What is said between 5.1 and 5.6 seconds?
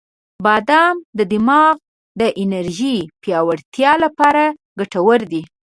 دی.